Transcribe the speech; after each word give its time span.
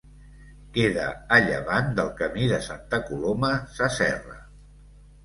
Queda 0.77 1.03
a 1.35 1.37
llevant 1.47 1.91
del 1.99 2.09
Camí 2.21 2.47
de 2.53 2.59
Santa 2.69 3.01
Coloma 3.11 3.51
Sasserra. 3.77 4.39